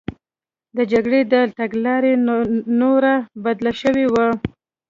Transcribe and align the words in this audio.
د 0.77 0.79
جګړې 0.91 1.21
دا 1.33 1.41
تګلاره 1.59 2.13
نوره 2.81 3.15
بدله 3.45 3.71
شوې 3.81 4.05
وه 4.13 4.27